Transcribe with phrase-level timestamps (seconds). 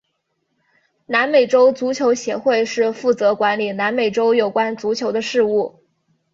[1.05, 5.83] 南美洲足球协会是负责管理南美洲有关足球的事务。